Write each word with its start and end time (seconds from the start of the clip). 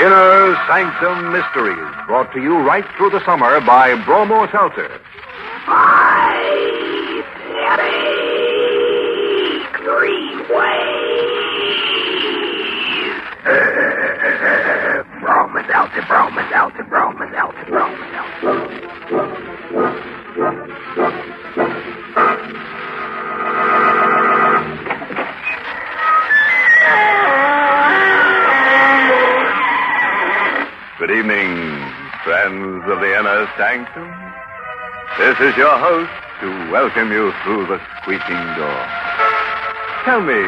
Inner 0.00 0.56
Sanctum 0.66 1.30
Mysteries, 1.30 1.94
brought 2.06 2.32
to 2.32 2.40
you 2.40 2.56
right 2.56 2.86
through 2.96 3.10
the 3.10 3.22
summer 3.26 3.60
by 3.60 4.02
Bromo 4.06 4.46
Seltzer. 4.50 4.88
Bromo 15.20 15.60
Seltzer, 15.68 16.02
Bromo 16.08 16.48
Seltzer, 16.48 16.84
Bromo 16.84 17.30
Seltzer, 17.34 17.66
Bromo 17.68 18.10
Good 31.10 31.26
evening, 31.26 31.58
friends 32.22 32.86
of 32.86 33.00
the 33.02 33.10
inner 33.18 33.50
sanctum. 33.58 34.06
This 35.18 35.34
is 35.42 35.56
your 35.58 35.74
host 35.74 36.12
to 36.38 36.70
welcome 36.70 37.10
you 37.10 37.34
through 37.42 37.66
the 37.66 37.82
squeaking 37.98 38.44
door. 38.54 38.82
Tell 40.06 40.22
me, 40.22 40.38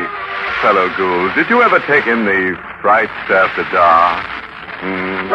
fellow 0.62 0.87
ghouls, 0.95 1.35
did 1.35 1.51
you 1.51 1.62
ever 1.62 1.80
take 1.91 2.07
in 2.07 2.27
the 2.27 2.55
frights 2.80 3.11
after 3.27 3.66
dark? 3.75 4.23
Hmm. 4.79 5.35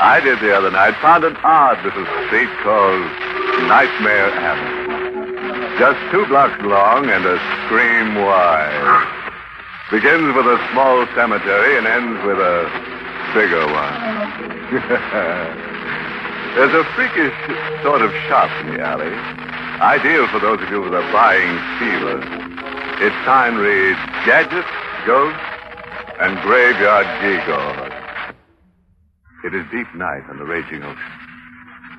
I 0.00 0.20
did 0.24 0.40
the 0.40 0.56
other 0.56 0.70
night. 0.70 0.96
Found 1.02 1.24
an 1.24 1.36
odd 1.44 1.84
little 1.84 2.08
street 2.24 2.48
called 2.64 3.04
Nightmare 3.68 4.32
Avenue. 4.40 5.76
Just 5.76 6.00
two 6.10 6.24
blocks 6.32 6.56
long 6.62 7.10
and 7.10 7.26
a 7.26 7.36
scream 7.68 8.14
wide. 8.24 9.04
Begins 9.90 10.34
with 10.34 10.46
a 10.46 10.56
small 10.72 11.04
cemetery 11.14 11.76
and 11.76 11.86
ends 11.86 12.24
with 12.24 12.38
a 12.38 12.93
bigger 13.34 13.66
one. 13.66 13.94
There's 16.54 16.70
a 16.70 16.86
freakish 16.94 17.34
sort 17.82 18.00
of 18.00 18.14
shop 18.30 18.46
in 18.62 18.74
the 18.74 18.80
alley. 18.80 19.10
Ideal 19.82 20.30
for 20.30 20.38
those 20.38 20.62
of 20.62 20.70
you 20.70 20.80
with 20.80 20.94
a 20.94 21.02
buying 21.10 21.58
fever. 21.82 22.22
Its 23.02 23.16
sign 23.26 23.58
reads 23.58 23.98
Gadgets, 24.22 24.70
Ghosts, 25.04 25.42
and 26.22 26.38
Graveyard 26.46 27.10
Gewgaws. 27.18 27.90
It 29.42 29.52
is 29.52 29.66
deep 29.74 29.90
night 29.98 30.22
on 30.30 30.38
the 30.38 30.46
raging 30.46 30.86
ocean. 30.86 31.12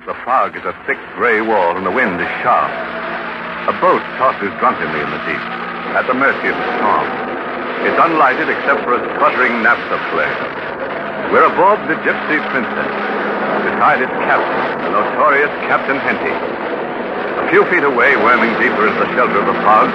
The 0.08 0.16
fog 0.24 0.56
is 0.56 0.64
a 0.64 0.72
thick 0.88 0.98
gray 1.20 1.42
wall 1.44 1.76
and 1.76 1.84
the 1.84 1.92
wind 1.92 2.16
is 2.16 2.32
sharp. 2.40 2.72
A 3.68 3.76
boat 3.76 4.00
tosses 4.16 4.56
drunkenly 4.56 5.04
in 5.04 5.10
the 5.12 5.20
deep, 5.28 5.44
at 6.00 6.08
the 6.08 6.14
mercy 6.14 6.48
of 6.48 6.56
the 6.56 6.68
storm. 6.80 7.08
It's 7.84 8.00
unlighted 8.00 8.48
except 8.48 8.88
for 8.88 8.96
a 8.96 9.02
sputtering 9.14 9.62
naphtha 9.62 10.00
flare. 10.10 10.75
We're 11.34 11.42
aboard 11.42 11.82
the 11.90 11.98
Gypsy 12.06 12.38
Princess. 12.54 12.92
Beside 13.66 13.98
its 13.98 14.14
captain, 14.30 14.62
the 14.86 14.90
notorious 14.94 15.50
Captain 15.66 15.98
Henty. 15.98 16.30
A 16.30 17.50
few 17.50 17.66
feet 17.66 17.82
away, 17.82 18.14
worming 18.14 18.54
deeper 18.62 18.86
into 18.86 18.94
the 19.02 19.10
shelter 19.18 19.42
of 19.42 19.46
the 19.50 19.58
fog, 19.66 19.90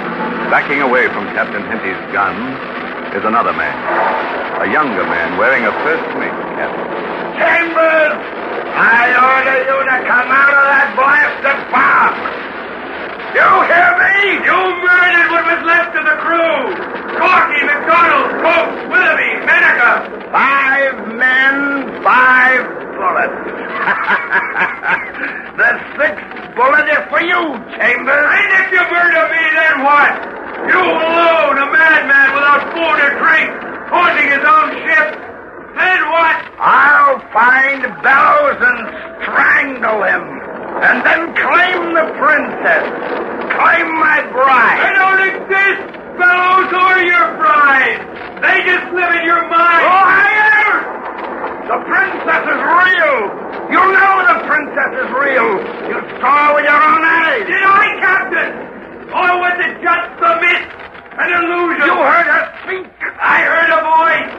backing 0.52 0.84
away 0.84 1.08
from 1.08 1.24
Captain 1.32 1.64
Henty's 1.72 1.96
gun, 2.12 2.36
is 3.16 3.24
another 3.24 3.56
man. 3.56 3.72
A 4.60 4.68
younger 4.68 5.08
man 5.08 5.40
wearing 5.40 5.64
a 5.64 5.72
first 5.80 6.04
mate 6.20 6.36
cap. 6.60 6.72
Chambers! 7.40 8.12
I 8.76 9.16
order 9.16 9.56
you 9.56 9.78
to 9.88 9.96
come 10.04 10.28
out 10.28 10.52
of 10.52 10.64
that 10.68 10.88
blasted 11.00 11.58
fog! 11.72 12.12
You 13.32 13.48
hear 13.64 13.90
me? 13.96 14.44
You 14.44 14.58
murdered 14.84 15.28
what 15.32 15.48
was 15.48 15.64
left 15.64 15.96
of 15.96 16.04
the 16.04 16.20
crew! 16.20 16.68
Corky, 17.16 17.64
McDonald, 17.64 18.28
Pope, 18.44 18.92
Willoughby, 18.92 19.40
Menaker! 19.48 20.28
Five 20.28 21.08
men, 21.16 21.56
five 22.04 22.60
bullets. 22.92 23.40
the 25.56 25.70
sixth 25.96 26.28
bullet 26.56 26.84
is 26.92 27.04
for 27.08 27.22
you, 27.24 27.56
Chambers. 27.80 28.28
And 28.36 28.48
if 28.60 28.68
you 28.68 28.84
murder 28.92 29.24
me, 29.32 29.44
then 29.56 29.80
what? 29.80 30.12
You 30.68 30.76
alone, 30.78 31.56
a 31.56 31.66
madman 31.72 32.36
without 32.36 32.68
food 32.76 32.98
or 33.00 33.16
drink, 33.16 33.48
haunting 33.88 34.28
his 34.28 34.44
own 34.44 34.76
ship. 34.84 35.08
Then 35.72 36.00
what? 36.12 36.36
I'll 36.60 37.16
find 37.32 37.80
Bellows 38.04 38.60
and 38.60 38.92
strangle 39.24 40.04
him. 40.04 40.20
And 40.84 41.00
then 41.04 41.34
claim 41.36 41.92
the 41.94 42.06
princess. 42.18 43.31
Claim 43.58 43.86
my 44.00 44.18
bride. 44.32 44.78
They 44.80 44.92
don't 44.96 45.22
exist, 45.28 45.80
Bellows 46.16 46.70
or 46.72 46.94
your 47.04 47.28
bride. 47.36 48.00
They 48.42 48.56
just 48.64 48.86
live 48.92 49.12
in 49.16 49.24
your 49.28 49.44
mind. 49.48 49.82
Oh, 49.86 50.02
Liar! 50.08 50.72
The 51.68 51.78
princess 51.88 52.44
is 52.48 52.60
real. 52.64 53.16
You 53.72 53.80
know 53.80 54.12
the 54.28 54.38
princess 54.44 54.92
is 55.04 55.08
real. 55.14 55.48
You 55.88 55.98
saw 56.20 56.32
her 56.32 56.50
with 56.58 56.66
your 56.66 56.80
own 56.80 57.02
eyes. 57.06 57.44
Did 57.48 57.62
I, 57.64 57.86
Captain? 58.00 58.50
Or 59.12 59.30
was 59.40 59.56
it 59.62 59.74
just 59.80 60.10
a 60.20 60.32
myth? 60.40 60.68
An 61.12 61.28
illusion? 61.28 61.86
You 61.86 61.96
heard 61.96 62.28
her 62.28 62.44
speak. 62.64 62.88
I 63.20 63.36
heard 63.44 63.70
a 63.72 63.80
voice. 63.84 64.32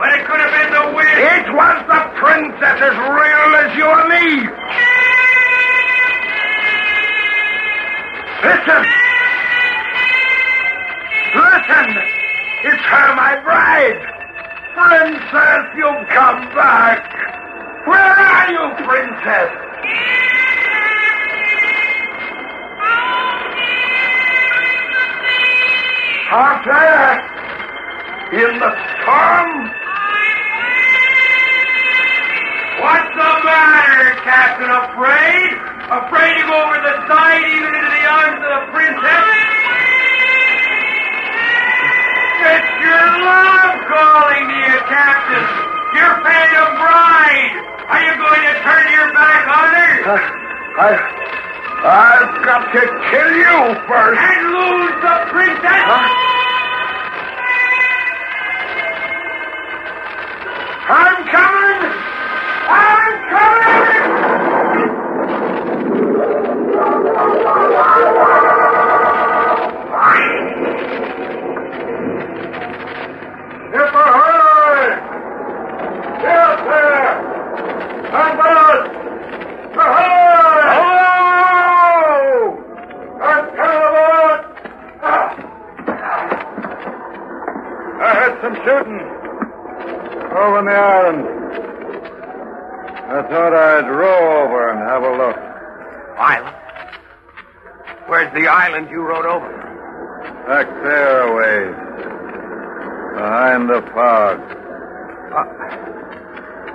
But 0.00 0.08
it 0.16 0.22
could 0.24 0.40
have 0.40 0.52
been 0.56 0.72
the 0.72 0.86
wind. 0.96 1.18
It 1.20 1.46
was 1.52 1.76
the 1.84 2.00
princess 2.16 2.78
as 2.80 2.96
real 2.96 3.50
as 3.60 3.68
you 3.76 3.84
and 3.84 4.08
me. 4.08 4.48
Listen. 8.42 8.84
Listen. 11.36 11.88
It's 12.64 12.82
her, 12.82 13.14
my 13.14 13.40
bride. 13.44 14.00
Princess, 14.74 15.64
you've 15.76 16.08
come 16.08 16.48
back. 16.54 17.04
Where 17.86 18.00
are 18.00 18.50
you, 18.50 18.84
princess? 18.86 19.50
Out 26.32 26.64
there. 26.64 27.40
In 28.32 28.58
the 28.58 28.70
storm. 29.02 29.70
What's 32.80 33.12
the 33.16 33.32
matter, 33.44 34.14
Captain? 34.24 34.70
Afraid? 34.70 35.69
Afraid 35.90 36.34
to 36.38 36.46
go 36.46 36.54
over 36.54 36.78
the 36.86 36.96
side, 37.10 37.42
even 37.50 37.66
into 37.74 37.90
the 37.90 38.04
arms 38.06 38.38
of 38.46 38.50
the 38.54 38.62
princess? 38.70 39.26
It's 42.46 42.70
your 42.78 43.06
love 43.26 43.74
calling 43.90 44.46
to 44.46 44.58
you, 44.70 44.78
Captain. 44.86 45.46
Your 45.98 46.14
phantom 46.22 46.70
bride. 46.78 47.52
Are 47.90 48.02
you 48.06 48.14
going 48.22 48.38
to 48.38 48.54
turn 48.62 48.86
your 48.86 49.08
back 49.18 49.42
on 49.50 49.68
her? 49.74 49.94
Uh, 50.06 50.22
I, 50.78 50.90
I've 51.82 52.38
got 52.46 52.70
to 52.70 52.82
kill 53.10 53.32
you 53.34 53.58
first. 53.90 54.14
And 54.14 54.42
lose 54.46 54.94
the 55.02 55.16
princess? 55.34 55.84
I'm 55.90 56.29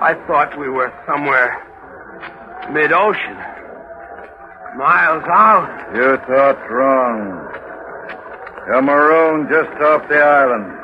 I 0.05 0.13
thought 0.27 0.53
we 0.59 0.69
were 0.69 0.93
somewhere 1.07 1.49
mid-ocean. 2.71 3.37
Miles 4.77 5.25
out. 5.25 5.65
You 5.97 6.17
thought 6.29 6.61
wrong. 6.69 7.41
You're 8.67 8.83
marooned 8.83 9.49
just 9.49 9.73
off 9.81 10.07
the 10.07 10.21
island. 10.21 10.77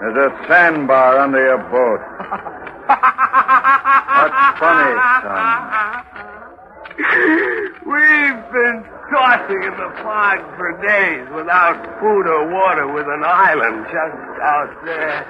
There's 0.00 0.16
a 0.16 0.32
sandbar 0.48 1.18
under 1.18 1.44
your 1.44 1.60
boat. 1.68 2.00
That's 2.88 4.40
funny, 4.56 4.96
son. 5.20 5.44
We've 7.84 8.44
been 8.48 8.80
tossing 9.12 9.60
in 9.60 9.76
the 9.76 9.92
fog 10.00 10.40
for 10.56 10.72
days 10.80 11.28
without 11.36 11.84
food 12.00 12.32
or 12.32 12.48
water 12.48 12.88
with 12.94 13.04
an 13.12 13.24
island 13.24 13.84
just 13.92 14.40
out 14.40 14.72
there. 14.86 15.20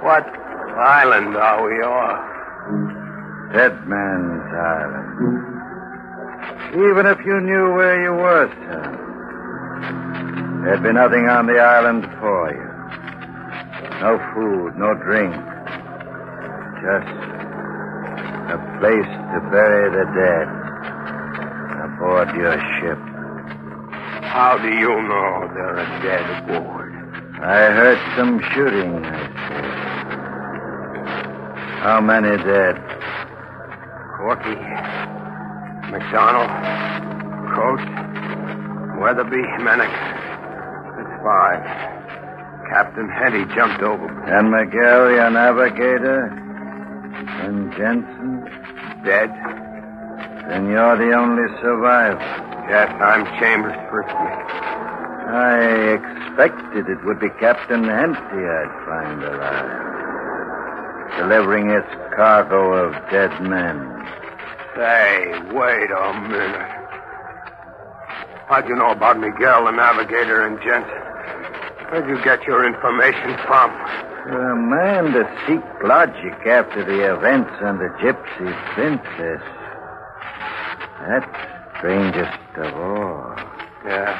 What 0.00 0.43
island 0.78 1.36
are 1.36 1.62
we 1.64 1.82
off? 1.82 2.20
Dead 3.52 3.86
Man's 3.86 4.52
Island. 4.52 5.54
Even 6.74 7.06
if 7.06 7.18
you 7.24 7.40
knew 7.40 7.72
where 7.74 8.02
you 8.02 8.12
were, 8.12 8.48
son, 8.66 8.98
there'd 10.64 10.82
be 10.82 10.92
nothing 10.92 11.28
on 11.28 11.46
the 11.46 11.58
island 11.58 12.04
for 12.18 12.50
you. 12.50 12.74
No 14.00 14.18
food, 14.34 14.76
no 14.76 14.94
drink. 14.94 15.34
Just 16.82 17.14
a 18.50 18.58
place 18.80 19.12
to 19.32 19.38
bury 19.54 19.90
the 19.94 20.04
dead 20.18 20.48
aboard 21.84 22.34
your 22.34 22.58
ship. 22.80 22.98
How 24.24 24.58
do 24.58 24.68
you 24.68 24.90
know 24.90 25.48
they're 25.54 25.86
dead 26.02 26.26
aboard? 26.42 26.92
I 27.40 27.70
heard 27.70 27.98
some 28.16 28.40
shooting, 28.52 29.04
I. 29.04 29.43
How 31.84 32.00
many 32.00 32.34
dead? 32.38 32.80
Corky, 34.16 34.56
McDonald, 35.92 36.48
Coates, 37.52 37.84
Weatherby, 38.96 39.44
Menick. 39.60 39.92
That's 40.96 41.14
five. 41.20 41.60
Captain 42.72 43.06
Henty 43.10 43.44
jumped 43.54 43.82
over. 43.82 44.08
And 44.24 44.50
Miguel, 44.50 45.12
your 45.12 45.28
navigator? 45.28 46.24
And 47.44 47.70
Jensen? 47.72 48.48
Dead? 49.04 49.28
Then 50.48 50.70
you're 50.70 50.96
the 50.96 51.12
only 51.12 51.52
survivor. 51.60 52.18
Yes, 52.66 52.88
I'm 52.98 53.26
Chambers' 53.38 53.76
first 53.90 54.08
mate. 54.08 54.44
I 55.36 56.00
expected 56.00 56.88
it 56.88 57.04
would 57.04 57.20
be 57.20 57.28
Captain 57.38 57.84
Henty 57.84 58.40
I'd 58.40 58.72
find 58.86 59.22
alive. 59.22 59.93
Delivering 61.24 61.70
its 61.70 61.88
cargo 62.14 62.74
of 62.74 62.92
dead 63.10 63.30
men. 63.40 63.80
Say, 64.76 65.32
wait 65.54 65.88
a 65.90 66.12
minute. 66.28 66.70
How'd 68.46 68.68
you 68.68 68.76
know 68.76 68.90
about 68.90 69.18
Miguel, 69.18 69.64
the 69.64 69.70
navigator, 69.70 70.44
and 70.46 70.60
Jensen? 70.60 70.92
Where'd 71.88 72.10
you 72.10 72.22
get 72.22 72.42
your 72.42 72.66
information 72.66 73.38
from? 73.46 73.70
For 74.24 74.50
a 74.50 74.56
man 74.68 75.12
to 75.14 75.24
seek 75.46 75.64
logic 75.82 76.46
after 76.46 76.84
the 76.84 77.16
events 77.16 77.52
on 77.62 77.78
the 77.78 77.88
Gypsy 78.04 78.52
Princess. 78.74 79.40
That's 81.08 81.78
strangest 81.78 82.38
of 82.58 82.74
all. 82.74 83.34
Yeah. 83.86 84.12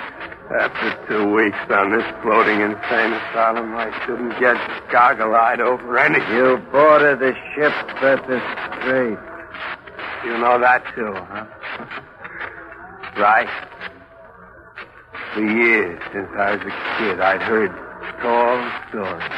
After 0.48 1.06
two 1.06 1.34
weeks 1.34 1.58
on 1.68 1.90
this 1.92 2.04
floating 2.22 2.60
insane 2.60 3.12
asylum, 3.12 3.76
I 3.76 3.92
shouldn't 4.06 4.32
get 4.40 4.56
goggle-eyed 4.90 5.60
over 5.60 5.98
anything. 5.98 6.26
You 6.34 6.56
boarded 6.72 7.20
the 7.20 7.34
ship 7.54 7.72
at 8.00 8.26
the 8.26 8.40
strait. 8.80 9.18
You 10.24 10.38
know 10.38 10.58
that 10.58 10.82
too, 10.94 11.12
huh? 11.12 11.44
right. 13.20 13.48
For 15.34 15.44
years, 15.44 16.00
since 16.14 16.30
I 16.38 16.56
was 16.56 16.62
a 16.62 16.74
kid, 16.96 17.20
I'd 17.20 17.42
heard 17.42 17.70
tall 18.22 18.56
stories. 18.88 19.30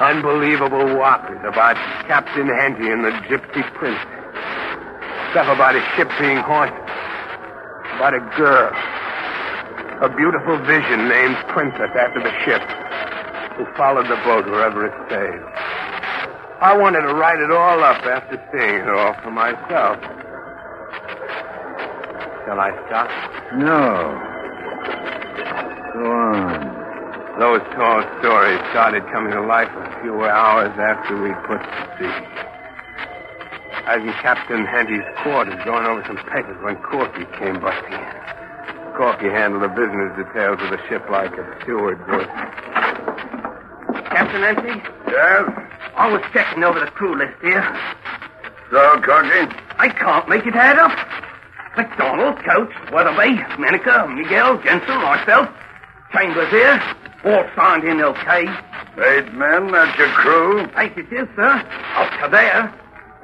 Unbelievable 0.00 0.96
whoppers 0.96 1.40
about 1.44 1.76
Captain 2.08 2.48
Henty 2.48 2.90
and 2.90 3.04
the 3.04 3.10
Gypsy 3.28 3.62
Princess. 3.74 4.08
Stuff 5.32 5.52
about 5.52 5.76
a 5.76 5.84
ship 5.94 6.08
being 6.18 6.38
haunted. 6.38 6.80
About 7.96 8.14
a 8.14 8.20
girl. 8.36 8.72
A 10.02 10.08
beautiful 10.08 10.58
vision 10.66 11.08
named 11.08 11.36
Princess 11.48 11.90
after 11.94 12.18
the 12.18 12.32
ship. 12.44 12.60
Who 13.56 13.64
followed 13.76 14.06
the 14.06 14.16
boat 14.26 14.44
wherever 14.46 14.84
it 14.86 14.92
sailed. 15.08 15.46
I 16.60 16.76
wanted 16.76 17.02
to 17.02 17.14
write 17.14 17.38
it 17.38 17.52
all 17.52 17.84
up 17.84 18.02
after 18.02 18.34
seeing 18.50 18.74
it 18.82 18.88
all 18.88 19.14
for 19.22 19.30
myself. 19.30 20.02
Shall 22.44 22.58
I 22.58 22.74
stop? 22.88 23.08
No. 23.54 24.32
Go 25.94 26.10
on. 26.10 27.38
Those 27.38 27.62
tall 27.74 28.02
stories 28.18 28.58
started 28.70 29.04
coming 29.12 29.32
to 29.32 29.42
life 29.42 29.70
a 29.70 30.02
few 30.02 30.24
hours 30.24 30.74
after 30.78 31.22
we 31.22 31.30
put 31.46 31.62
to 31.62 31.82
sea. 31.98 32.44
I 33.86 33.98
was 33.98 34.06
in 34.06 34.12
Captain 34.22 34.66
Henty's 34.66 35.06
quarters 35.22 35.62
going 35.64 35.86
over 35.86 36.02
some 36.06 36.16
papers 36.16 36.56
when 36.62 36.76
Corky 36.82 37.26
came 37.38 37.60
busting 37.60 37.92
in. 37.92 38.23
Corky 38.96 39.26
handled 39.28 39.62
the 39.62 39.68
business 39.68 40.14
details 40.16 40.58
of 40.62 40.70
the 40.70 40.78
ship 40.88 41.02
like 41.10 41.32
a 41.36 41.58
steward 41.62 41.98
would. 42.08 42.28
Captain 44.06 44.42
Henty, 44.42 44.82
Yes? 45.08 45.50
I 45.96 46.10
was 46.10 46.22
checking 46.32 46.62
over 46.64 46.78
the 46.80 46.86
crew 46.86 47.16
list 47.18 47.34
here. 47.42 47.62
So, 48.70 49.00
Corky? 49.02 49.52
I 49.78 49.88
can't 49.88 50.28
make 50.28 50.46
it 50.46 50.54
add 50.54 50.78
up. 50.78 50.92
McDonald, 51.76 52.38
Coates, 52.44 52.74
Weatherby, 52.92 53.36
Menica, 53.58 54.06
Miguel, 54.14 54.62
Jensen, 54.62 54.96
myself, 55.02 55.48
Chambers 56.12 56.50
here, 56.50 56.80
all 57.24 57.44
signed 57.56 57.82
in 57.82 58.00
okay. 58.00 58.46
Eight 58.98 59.34
men, 59.34 59.72
that's 59.72 59.98
your 59.98 60.08
crew? 60.10 60.68
Eight 60.76 60.96
it 60.96 61.12
is, 61.12 61.26
sir. 61.34 61.66
Up 61.96 62.10
to 62.22 62.28
there. 62.30 62.72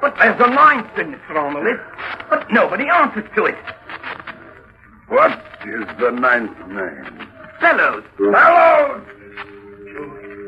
But 0.01 0.15
there's 0.17 0.39
a 0.41 0.49
ninth 0.49 0.87
signature 0.97 1.37
on 1.37 1.53
the 1.53 1.61
list, 1.61 1.83
but 2.29 2.51
nobody 2.51 2.89
answers 2.89 3.23
to 3.35 3.45
it. 3.45 3.55
What 5.11 5.31
is 5.67 5.85
the 5.99 6.09
ninth 6.11 6.57
name? 6.69 7.27
Bellows, 7.59 8.05
Bellows! 8.17 9.03
You 9.85 10.03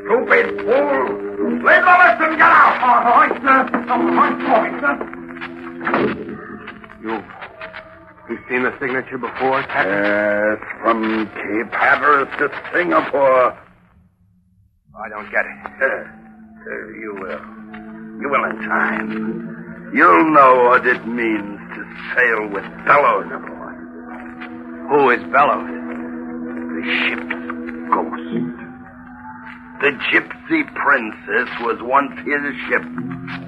stupid 0.07 0.45
fool! 0.63 1.03
Leave 1.59 1.83
the 1.83 1.95
list 1.99 2.19
and 2.23 2.37
get 2.39 2.47
out! 2.47 2.79
all 2.81 3.11
right, 3.19 3.35
sir. 3.43 3.59
All 3.91 3.99
right, 4.15 4.37
sorry, 4.47 4.71
sir. 4.79 4.93
You've, 7.03 7.25
you've 8.29 8.39
seen 8.47 8.63
the 8.63 8.71
signature 8.79 9.17
before, 9.17 9.63
Captain? 9.63 9.99
Yes, 9.99 10.59
from 10.81 11.27
Cape 11.27 11.73
Hatteras 11.73 12.29
to 12.37 12.49
Singapore. 12.73 13.51
I 14.95 15.09
don't 15.09 15.29
get 15.29 15.43
it. 15.45 15.57
Uh, 15.81 15.85
uh, 15.85 16.87
you 17.01 17.17
will. 17.19 17.43
You 18.21 18.29
will 18.29 18.45
in 18.45 18.55
time. 18.69 19.91
You'll 19.93 20.31
know 20.31 20.69
what 20.69 20.87
it 20.87 21.05
means 21.05 21.59
to 21.75 21.83
sail 22.15 22.47
with 22.47 22.63
Bellows 22.85 23.25
aboard. 23.25 23.52
Who 24.93 25.09
is 25.09 25.23
Bellows? 25.33 25.65
The 26.69 26.83
ship's 26.85 27.33
ghost. 27.89 28.53
The 29.81 29.89
Gypsy 30.13 30.61
Princess 30.75 31.49
was 31.61 31.81
once 31.81 32.13
his 32.19 32.53
ship 32.69 32.83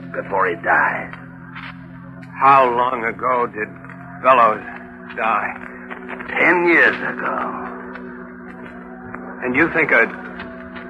before 0.09 0.49
he 0.49 0.55
died. 0.65 1.13
How 2.41 2.65
long 2.65 3.05
ago 3.05 3.45
did 3.45 3.69
Bellows 4.25 4.65
die? 5.15 5.53
Ten 6.33 6.65
years 6.65 6.97
ago. 7.13 7.37
And 9.45 9.55
you 9.55 9.69
think 9.71 9.91
a, 9.91 10.09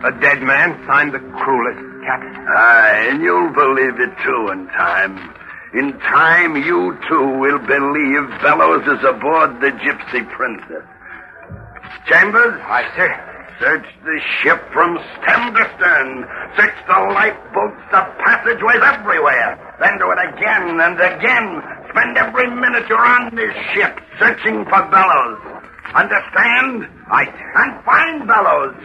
a 0.08 0.12
dead 0.22 0.42
man 0.42 0.80
signed 0.88 1.14
the 1.14 1.20
cruelest 1.20 1.84
Captain? 2.08 2.48
Aye, 2.48 3.08
and 3.12 3.22
you'll 3.22 3.52
believe 3.52 4.00
it 4.00 4.16
too 4.24 4.52
in 4.54 4.68
time. 4.68 5.35
In 5.76 5.92
time, 6.00 6.56
you 6.56 6.98
too 7.10 7.28
will 7.38 7.60
believe 7.60 8.42
Bellows 8.42 8.88
is 8.88 9.04
aboard 9.04 9.60
the 9.60 9.72
Gypsy 9.84 10.24
Princess. 10.32 10.88
Chambers? 12.08 12.56
Aye, 12.64 12.88
sir. 12.96 13.12
Search 13.60 13.86
the 14.06 14.20
ship 14.40 14.64
from 14.72 14.98
stem 15.20 15.54
to 15.54 15.64
stern. 15.76 16.28
Search 16.56 16.76
the 16.88 17.00
lifeboats, 17.12 17.82
the 17.92 18.02
passageways, 18.24 18.84
everywhere. 18.84 19.60
Then 19.82 19.98
do 20.00 20.08
it 20.12 20.20
again 20.32 20.80
and 20.80 20.96
again. 20.96 21.62
Spend 21.92 22.18
every 22.18 22.50
minute 22.56 22.88
you're 22.88 23.06
on 23.06 23.36
this 23.36 23.54
ship 23.74 24.00
searching 24.18 24.64
for 24.72 24.82
Bellows. 24.88 25.40
Understand? 25.94 26.88
I. 27.12 27.28
And 27.56 27.84
find 27.84 28.28
Bellows. 28.28 28.80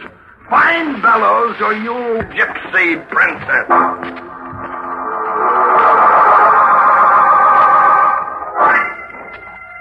Find 0.50 1.00
Bellows 1.02 1.54
or 1.60 1.74
you 1.74 2.18
gypsy 2.34 3.08
princess. 3.10 4.39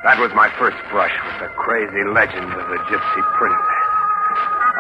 That 0.10 0.18
was 0.18 0.34
my 0.34 0.50
first 0.58 0.82
brush 0.90 1.14
with 1.14 1.38
the 1.38 1.54
crazy 1.54 2.02
legend 2.02 2.50
of 2.50 2.66
the 2.66 2.82
Gypsy 2.90 3.24
Princess. 3.38 3.86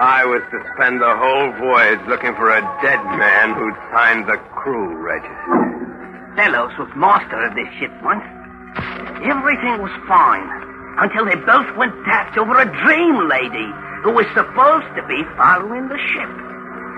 I 0.01 0.25
was 0.25 0.41
to 0.49 0.57
spend 0.73 0.97
the 0.97 1.13
whole 1.21 1.53
voyage 1.61 2.01
looking 2.09 2.33
for 2.33 2.49
a 2.49 2.65
dead 2.81 2.97
man 3.13 3.53
who'd 3.53 3.77
signed 3.93 4.25
the 4.25 4.41
crew 4.57 4.97
register. 4.97 6.33
Bellows 6.33 6.73
was 6.81 6.89
master 6.97 7.45
of 7.45 7.53
this 7.53 7.69
ship 7.77 7.93
once. 8.01 8.25
Everything 9.21 9.77
was 9.77 9.93
fine 10.09 10.49
until 10.97 11.29
they 11.29 11.37
both 11.45 11.77
went 11.77 11.93
daft 12.09 12.33
over 12.41 12.57
a 12.57 12.65
dream 12.65 13.29
lady 13.29 13.69
who 14.01 14.17
was 14.17 14.25
supposed 14.33 14.89
to 14.97 15.05
be 15.05 15.21
following 15.37 15.93
the 15.93 16.01
ship. 16.09 16.31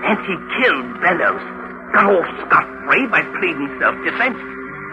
And 0.08 0.16
she 0.24 0.34
killed 0.56 0.88
Bellows, 1.04 1.44
got 1.92 2.08
off 2.08 2.28
scot-free 2.48 3.12
by 3.12 3.28
pleading 3.44 3.76
self-defense, 3.76 4.40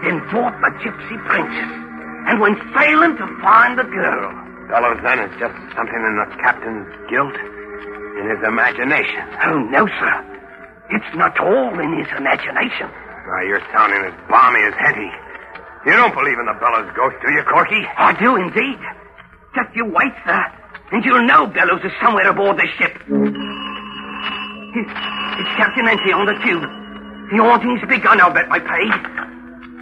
then 0.03 0.27
fought 0.27 0.59
the 0.59 0.75
gypsy 0.83 1.15
princess, 1.23 1.88
and 2.29 2.39
went 2.39 2.59
sailing 2.77 3.17
to 3.17 3.25
find 3.41 3.77
the 3.77 3.83
girl. 3.89 4.29
Bellows 4.69 5.01
then 5.01 5.17
is 5.19 5.33
just 5.41 5.55
something 5.73 5.97
in 5.97 6.13
the 6.21 6.27
captain's 6.45 6.85
guilt. 7.09 7.33
in 8.21 8.29
his 8.29 8.41
imagination. 8.45 9.23
Oh, 9.49 9.57
no, 9.73 9.87
sir. 9.87 10.15
It's 10.91 11.11
not 11.15 11.39
all 11.39 11.73
in 11.79 11.97
his 11.97 12.07
imagination. 12.17 12.85
Now, 12.91 13.41
you're 13.47 13.63
sounding 13.73 14.03
as 14.05 14.13
balmy 14.29 14.61
as 14.61 14.73
Henty. 14.77 15.09
You 15.85 15.93
don't 15.93 16.13
believe 16.13 16.37
in 16.37 16.45
the 16.45 16.57
Bellows 16.59 16.91
ghost, 16.95 17.15
do 17.25 17.31
you, 17.31 17.41
Corky? 17.49 17.81
I 17.97 18.13
do 18.19 18.35
indeed. 18.35 18.79
Just 19.55 19.73
you 19.75 19.85
wait, 19.85 20.13
sir, 20.25 20.43
and 20.91 21.03
you'll 21.05 21.23
know 21.25 21.47
Bellows 21.47 21.81
is 21.83 21.91
somewhere 22.03 22.29
aboard 22.29 22.57
the 22.57 22.67
ship. 22.77 22.93
It's, 24.75 24.91
it's 25.39 25.51
Captain 25.57 25.85
Henty 25.85 26.11
on 26.13 26.25
the 26.27 26.37
tube. 26.45 26.61
The 27.31 27.37
haunting's 27.41 27.81
begun, 27.87 28.19
I'll 28.21 28.33
bet 28.33 28.49
my 28.49 28.59
pay. 28.59 29.18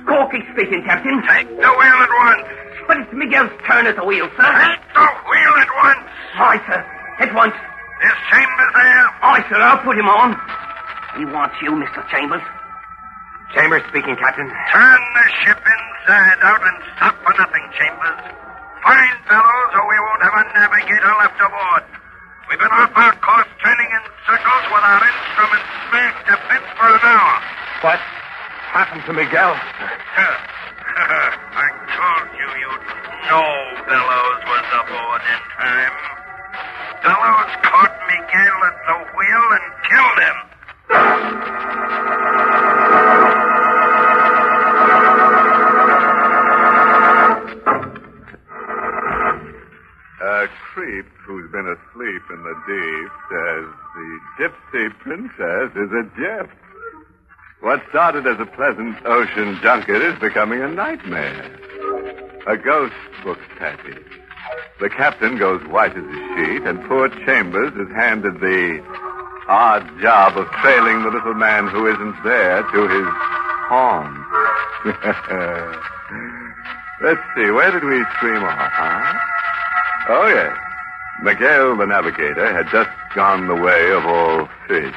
Corky 0.08 0.40
speaking, 0.56 0.84
Captain. 0.88 1.20
Take 1.28 1.48
the 1.52 1.68
wheel 1.68 1.98
at 2.00 2.14
once. 2.24 2.48
But 2.88 2.98
it's 3.04 3.12
Miguel's 3.12 3.52
turn 3.68 3.86
at 3.88 3.96
the 4.00 4.06
wheel, 4.08 4.32
sir. 4.40 4.48
Take 4.48 4.84
the 4.96 5.08
wheel 5.28 5.54
at 5.60 5.72
once. 5.84 6.08
Aye, 6.40 6.62
sir. 6.64 6.80
At 7.20 7.32
once. 7.36 7.54
Is 7.54 8.16
Chambers 8.32 8.72
there? 8.74 9.06
Aye, 9.22 9.44
sir, 9.50 9.60
I'll 9.60 9.84
put 9.84 9.98
him 9.98 10.08
on. 10.08 10.32
He 11.20 11.26
wants 11.26 11.56
you, 11.62 11.72
Mr. 11.76 12.00
Chambers. 12.08 12.46
Chambers 13.56 13.84
speaking, 13.90 14.16
Captain. 14.16 14.48
Turn 14.72 15.00
the 15.18 15.26
ship 15.44 15.60
inside 15.60 16.40
out 16.46 16.62
and 16.64 16.78
stop 16.96 17.16
for 17.26 17.34
nothing, 17.36 17.66
Chambers. 17.76 18.20
Find 18.86 19.16
Bellows 19.28 19.72
or 19.76 19.84
we 19.92 19.98
won't 20.00 20.24
have 20.24 20.36
a 20.40 20.44
navigator 20.56 21.14
left 21.20 21.40
aboard. 21.42 21.84
We've 22.48 22.60
been 22.60 22.72
off 22.72 22.96
our 22.96 23.12
course 23.20 23.52
turning 23.60 23.90
in 23.92 24.04
circles 24.24 24.66
with 24.72 24.84
our 24.88 25.02
instruments 25.04 25.68
smashed 25.92 26.24
to 26.32 26.36
bits 26.48 26.70
for 26.80 26.88
an 26.96 27.04
hour. 27.04 27.36
What 27.84 28.00
happened 28.68 29.04
to 29.06 29.14
Miguel? 29.14 29.56
I 31.58 31.68
told 31.88 32.28
you 32.36 32.48
you'd 32.60 32.84
know 33.32 33.48
Bellows 33.88 34.42
was 34.44 34.66
aboard 34.84 35.22
in 35.24 35.42
time. 35.56 35.96
Bellows 37.04 37.52
caught 37.64 37.96
Miguel 38.12 38.60
at 38.68 38.78
the 38.88 38.98
wheel 39.16 39.46
and 39.56 39.66
killed 39.88 40.20
him. 40.20 40.38
A 50.20 50.48
creep 50.74 51.08
who's 51.26 51.50
been 51.52 51.68
asleep 51.68 52.24
in 52.32 52.44
the 52.44 52.56
deep 52.68 53.12
says 53.32 53.66
the 53.96 54.10
gypsy 54.40 54.86
princess 55.00 55.72
is 55.76 55.92
a 55.92 56.04
gyp. 56.20 56.50
What 57.68 57.84
started 57.90 58.26
as 58.26 58.40
a 58.40 58.46
pleasant 58.46 58.96
ocean 59.06 59.60
junket 59.62 60.02
is 60.02 60.18
becoming 60.20 60.62
a 60.62 60.70
nightmare. 60.70 61.52
A 62.48 62.56
ghost 62.56 62.96
book 63.26 63.40
passage. 63.60 64.08
The 64.80 64.90
captain 64.90 65.38
goes 65.38 65.62
white 65.68 65.92
as 65.92 66.06
a 66.06 66.08
sheet, 66.08 66.64
and 66.64 66.82
poor 66.88 67.10
Chambers 67.26 67.74
is 67.74 67.94
handed 67.94 68.40
the 68.40 68.82
odd 69.50 69.86
job 70.00 70.38
of 70.38 70.50
trailing 70.62 71.04
the 71.04 71.10
little 71.10 71.34
man 71.34 71.68
who 71.68 71.88
isn't 71.88 72.24
there 72.24 72.64
to 72.64 72.88
his 72.88 73.08
home. 73.68 74.26
Let's 77.04 77.20
see, 77.36 77.52
where 77.52 77.72
did 77.72 77.84
we 77.84 78.06
stream 78.16 78.44
off, 78.44 78.72
huh? 78.72 79.20
Oh, 80.08 80.28
yes. 80.28 80.58
Miguel, 81.22 81.76
the 81.76 81.86
navigator, 81.86 82.50
had 82.54 82.70
just 82.72 82.92
gone 83.14 83.48
the 83.48 83.56
way 83.56 83.92
of 83.92 84.06
all 84.06 84.48
fish. 84.70 84.96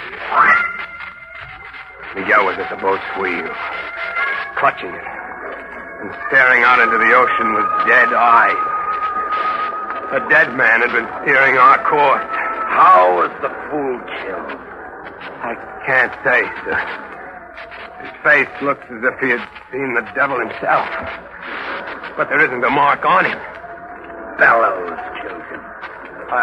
Miguel 2.15 2.45
was 2.47 2.59
at 2.59 2.69
the 2.71 2.81
boat's 2.83 3.07
wheel, 3.23 3.47
clutching 4.59 4.91
it, 4.91 5.07
and 6.03 6.11
staring 6.27 6.63
out 6.65 6.83
into 6.83 6.99
the 6.99 7.13
ocean 7.15 7.55
with 7.55 7.67
dead 7.87 8.11
eyes. 8.11 8.59
A 10.11 10.21
dead 10.29 10.57
man 10.57 10.83
had 10.83 10.91
been 10.91 11.07
steering 11.23 11.57
our 11.57 11.79
course. 11.87 12.27
How 12.75 13.15
was 13.15 13.31
the 13.43 13.53
fool 13.71 13.95
killed? 14.27 14.59
I 15.39 15.55
can't 15.87 16.15
say, 16.27 16.43
sir. 16.67 16.79
His 18.03 18.11
face 18.25 18.51
looks 18.63 18.85
as 18.91 19.05
if 19.07 19.15
he 19.21 19.31
had 19.31 19.47
seen 19.71 19.95
the 19.95 20.03
devil 20.15 20.39
himself. 20.41 20.89
But 22.17 22.29
there 22.29 22.43
isn't 22.43 22.65
a 22.65 22.71
mark 22.71 23.05
on 23.05 23.25
him. 23.25 23.39
Bellows 24.39 24.99
killed 25.23 25.47
him. 25.47 25.63
I, 26.27 26.43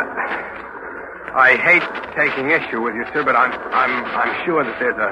I 1.36 1.58
hate 1.58 1.84
taking 2.16 2.52
issue 2.52 2.82
with 2.82 2.96
you, 2.96 3.06
sir, 3.14 3.24
but 3.24 3.36
I'm 3.36 3.52
I'm 3.74 4.06
I'm 4.16 4.46
sure 4.46 4.64
that 4.64 4.80
there's 4.80 4.98
a, 4.98 5.12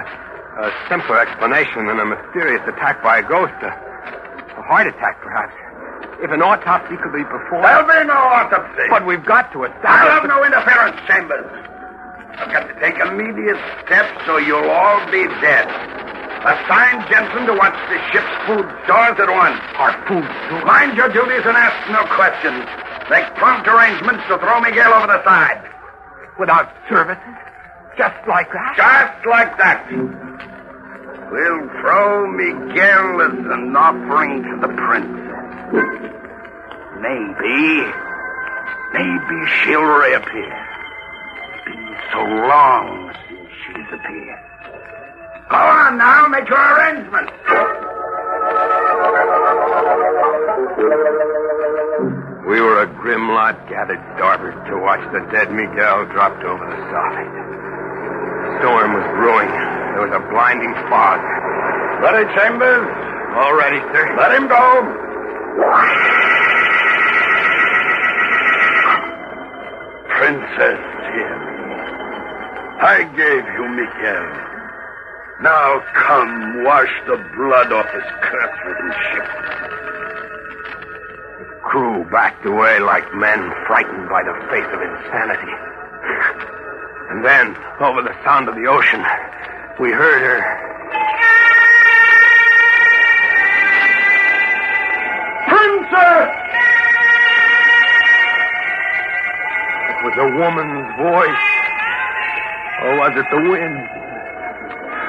a 0.56 0.72
simpler 0.88 1.20
explanation 1.20 1.88
than 1.88 2.00
a 2.00 2.06
mysterious 2.06 2.64
attack 2.68 3.04
by 3.04 3.20
a 3.20 3.24
ghost. 3.24 3.56
A, 3.62 3.72
a 4.56 4.64
heart 4.64 4.88
attack, 4.88 5.20
perhaps. 5.22 5.54
If 6.24 6.32
an 6.32 6.42
autopsy 6.42 6.96
could 6.96 7.12
be 7.12 7.28
performed. 7.28 7.66
There'll 7.66 7.84
be 7.84 8.08
no 8.08 8.16
autopsy. 8.16 8.88
But 8.90 9.06
we've 9.06 9.26
got 9.26 9.52
to 9.52 9.68
attack. 9.68 9.84
I'll 9.84 10.22
have 10.22 10.28
no 10.28 10.44
interference, 10.46 10.96
Chambers. 11.08 11.44
I've 12.40 12.52
got 12.52 12.68
to 12.72 12.76
take 12.80 12.96
immediate 13.00 13.60
steps 13.84 14.24
or 14.28 14.40
you'll 14.40 14.70
all 14.72 15.04
be 15.12 15.28
dead. 15.44 15.68
Assign 16.46 17.04
Jensen 17.10 17.48
to 17.48 17.54
watch 17.58 17.76
the 17.90 18.00
ship's 18.12 18.36
food 18.48 18.68
stores 18.86 19.18
at 19.20 19.28
once. 19.28 19.60
Our 19.76 19.92
food 20.08 20.28
stores? 20.48 20.64
Mind 20.64 20.96
your 20.96 21.10
duties 21.10 21.44
and 21.44 21.58
ask 21.58 21.76
no 21.92 22.04
questions. 22.16 22.64
Make 23.10 23.28
prompt 23.36 23.68
arrangements 23.68 24.24
to 24.30 24.38
throw 24.40 24.62
Miguel 24.62 24.94
over 24.94 25.08
the 25.08 25.24
side. 25.24 25.64
Without 26.40 26.72
services? 26.88 27.36
Just 27.98 28.28
like 28.28 28.52
that? 28.52 28.74
Just 28.76 29.26
like 29.26 29.58
that. 29.58 29.88
We'll 31.32 31.70
throw 31.80 32.28
Miguel 32.28 33.22
as 33.22 33.40
an 33.40 33.76
offering 33.76 34.44
to 34.44 34.60
the 34.62 34.68
princess. 34.68 35.26
Maybe, 37.00 37.88
maybe 38.94 39.38
she'll 39.64 39.82
reappear. 39.82 40.56
It's 41.56 41.66
been 41.66 41.96
so 42.12 42.20
long 42.20 43.16
since 43.30 43.50
she's 43.66 43.90
appeared. 43.94 44.40
Go 45.50 45.58
on 45.58 45.98
now, 45.98 46.28
make 46.28 46.50
your 46.50 46.60
arrangements. 46.60 47.32
We 52.46 52.62
were 52.62 52.84
a 52.84 52.88
grim 53.02 53.30
lot 53.30 53.68
gathered 53.70 54.04
starboard 54.16 54.66
to 54.68 54.78
watch 54.78 55.02
the 55.12 55.20
dead 55.32 55.52
Miguel 55.52 56.06
dropped 56.12 56.44
over 56.44 56.66
the 56.66 56.78
side. 56.92 57.65
The 58.56 58.62
storm 58.62 58.94
was 58.94 59.04
brewing. 59.20 59.52
There 59.52 60.08
was 60.08 60.16
a 60.16 60.24
blinding 60.32 60.74
fog. 60.88 61.20
Ready, 62.00 62.24
Chambers? 62.36 62.88
All 63.36 63.56
ready, 63.58 63.80
sir. 63.92 64.16
Let 64.16 64.32
him 64.32 64.48
go. 64.48 64.64
Princess, 70.08 70.82
hear 71.12 71.36
me. 71.36 71.52
I 72.80 73.04
gave 73.18 73.44
you 73.44 73.68
Miguel. 73.76 74.28
Now 75.42 75.84
come, 75.94 76.64
wash 76.64 76.94
the 77.08 77.18
blood 77.36 77.74
off 77.74 77.90
his 77.92 78.08
curse-ridden 78.22 78.92
ship. 79.12 79.28
The 81.40 81.60
crew 81.64 82.06
backed 82.10 82.46
away 82.46 82.80
like 82.80 83.14
men 83.16 83.52
frightened 83.68 84.08
by 84.08 84.24
the 84.24 84.34
face 84.50 84.70
of 84.72 84.82
insanity. 84.82 86.55
And 87.10 87.24
then, 87.24 87.56
over 87.80 88.02
the 88.02 88.16
sound 88.24 88.50
of 88.50 88.56
the 88.56 88.66
ocean, 88.66 89.02
we 89.80 89.92
heard 89.92 90.22
her. 90.22 90.62
Princess! 95.48 96.30
It 99.90 99.98
was 100.04 100.16
a 100.18 100.28
woman's 100.40 100.88
voice. 100.98 101.46
Or 102.82 102.98
was 103.00 103.14
it 103.16 103.26
the 103.30 103.42
wind? 103.50 103.88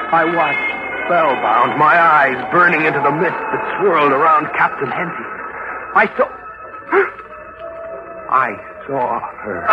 I 0.09 0.23
watched, 0.23 0.71
spellbound, 1.05 1.77
my 1.79 1.99
eyes 1.99 2.37
burning 2.51 2.85
into 2.85 2.99
the 2.99 3.11
mist 3.11 3.33
that 3.33 3.77
swirled 3.79 4.11
around 4.11 4.47
Captain 4.55 4.89
Henty. 4.89 5.25
I 5.95 6.07
saw. 6.15 6.29
I 8.29 8.55
saw 8.87 9.19
her. 9.41 9.67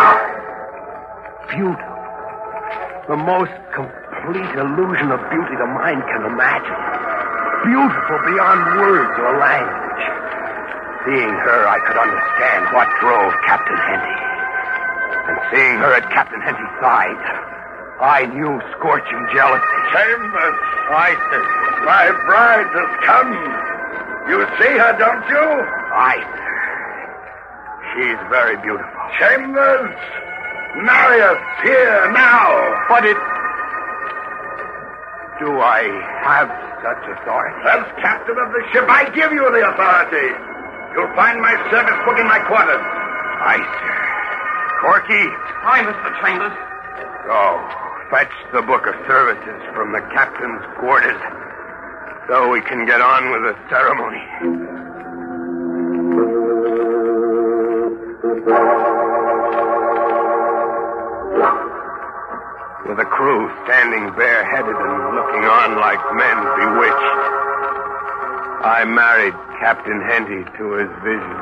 Beautiful. 1.50 1.93
The 3.04 3.20
most 3.20 3.52
complete 3.76 4.48
illusion 4.56 5.12
of 5.12 5.20
beauty 5.28 5.54
the 5.60 5.68
mind 5.68 6.00
can 6.08 6.24
imagine. 6.24 6.80
Beautiful 7.68 8.18
beyond 8.24 8.80
words 8.80 9.12
or 9.20 9.32
language. 9.44 10.04
Seeing 11.04 11.36
her, 11.36 11.60
I 11.68 11.84
could 11.84 12.00
understand 12.00 12.72
what 12.72 12.88
drove 13.04 13.28
Captain 13.44 13.76
Henty. 13.76 14.16
And 15.28 15.36
seeing 15.52 15.76
her 15.84 15.92
at 15.92 16.08
Captain 16.16 16.40
Henty's 16.40 16.74
side, 16.80 17.20
I 18.00 18.24
knew 18.32 18.56
scorching 18.80 19.20
jealousy. 19.36 19.78
Chambers, 19.92 20.58
I 20.88 21.12
said, 21.28 21.44
my 21.84 22.08
bride 22.24 22.72
has 22.72 22.92
come. 23.04 23.36
You 24.32 24.48
see 24.56 24.74
her, 24.80 24.96
don't 24.96 25.28
you? 25.28 25.44
I. 25.92 26.24
She's 27.92 28.20
very 28.32 28.56
beautiful. 28.64 29.00
Chambers, 29.20 29.92
marry 30.82 31.20
us 31.22 31.40
here 31.62 32.10
now. 32.12 32.46
But 32.88 33.04
it. 33.06 33.16
Do 35.42 35.50
I 35.60 35.82
have 36.26 36.48
such 36.82 37.02
authority? 37.10 37.58
As 37.66 37.82
captain 38.02 38.38
of 38.38 38.48
the 38.54 38.62
ship, 38.72 38.86
I 38.88 39.10
give 39.10 39.32
you 39.32 39.42
the 39.50 39.62
authority. 39.66 40.30
You'll 40.94 41.10
find 41.18 41.42
my 41.42 41.54
service 41.74 41.98
book 42.06 42.18
in 42.18 42.26
my 42.30 42.38
quarters. 42.46 42.78
Aye, 42.78 43.58
sir. 43.58 43.94
Corky, 44.80 45.26
Aye, 45.66 45.82
Mr. 45.82 46.10
Chambers. 46.22 46.54
Go. 47.26 47.40
fetch 48.10 48.30
the 48.52 48.62
book 48.62 48.86
of 48.86 48.94
services 49.08 49.58
from 49.74 49.90
the 49.92 50.00
captain's 50.14 50.62
quarters 50.78 51.18
so 52.28 52.48
we 52.52 52.60
can 52.62 52.86
get 52.86 53.00
on 53.00 53.32
with 53.32 53.42
the 53.42 53.56
ceremony. 53.68 54.22
With 62.84 62.98
the 62.98 63.08
crew 63.08 63.48
standing 63.64 64.12
bareheaded 64.12 64.76
and 64.76 65.16
looking 65.16 65.44
on 65.48 65.80
like 65.80 66.04
men 66.20 66.36
bewitched, 66.36 67.16
I 68.60 68.84
married 68.84 69.32
Captain 69.60 70.00
Henty 70.04 70.44
to 70.44 70.64
his 70.84 70.92
vision. 71.00 71.40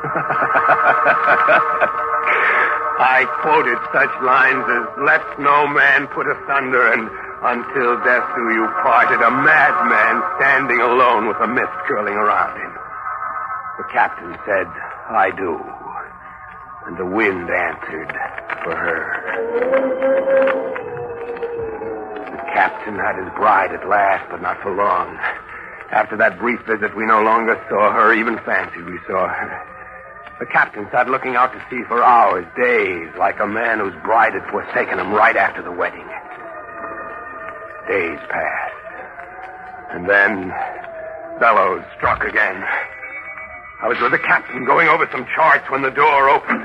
I 3.00 3.24
quoted 3.40 3.78
such 3.94 4.10
lines 4.20 4.66
as, 4.66 4.84
Let 5.06 5.22
no 5.38 5.68
man 5.70 6.08
put 6.10 6.26
asunder, 6.26 6.90
and 6.90 7.06
until 7.46 7.94
death 8.02 8.26
do 8.34 8.50
you 8.50 8.66
part, 8.82 9.14
a 9.14 9.30
madman 9.30 10.22
standing 10.36 10.80
alone 10.80 11.28
with 11.28 11.38
a 11.38 11.46
mist 11.46 11.70
curling 11.86 12.14
around 12.14 12.58
him. 12.58 12.72
The 13.78 13.84
captain 13.94 14.36
said, 14.44 14.66
I 15.08 15.30
do. 15.30 15.79
And 16.86 16.96
the 16.96 17.06
wind 17.06 17.50
answered 17.50 18.12
for 18.64 18.74
her. 18.74 19.00
The 22.30 22.42
captain 22.52 22.96
had 22.96 23.16
his 23.22 23.32
bride 23.36 23.72
at 23.72 23.88
last, 23.88 24.28
but 24.30 24.42
not 24.42 24.60
for 24.62 24.74
long. 24.74 25.18
After 25.92 26.16
that 26.16 26.38
brief 26.38 26.60
visit, 26.66 26.96
we 26.96 27.04
no 27.04 27.20
longer 27.22 27.60
saw 27.68 27.92
her, 27.92 28.14
even 28.14 28.38
fancied 28.38 28.86
we 28.86 28.98
saw 29.06 29.28
her. 29.28 29.66
The 30.40 30.46
captain 30.46 30.88
sat 30.90 31.08
looking 31.08 31.36
out 31.36 31.52
to 31.52 31.60
sea 31.68 31.84
for 31.86 32.02
hours, 32.02 32.46
days, 32.56 33.08
like 33.18 33.40
a 33.40 33.46
man 33.46 33.78
whose 33.78 33.94
bride 34.02 34.32
had 34.32 34.48
forsaken 34.50 34.98
him 34.98 35.12
right 35.12 35.36
after 35.36 35.62
the 35.62 35.72
wedding. 35.72 36.08
Days 37.86 38.18
passed. 38.30 38.74
And 39.90 40.08
then 40.08 40.48
Bellows 41.40 41.84
struck 41.96 42.24
again. 42.24 42.64
I 43.82 43.88
was 43.88 43.98
with 44.00 44.12
the 44.12 44.18
captain 44.18 44.64
going 44.64 44.88
over 44.88 45.08
some 45.10 45.26
charts 45.34 45.70
when 45.70 45.82
the 45.82 45.90
door 45.90 46.28
opened. 46.28 46.62